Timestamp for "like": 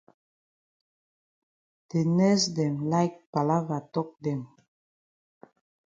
2.91-3.15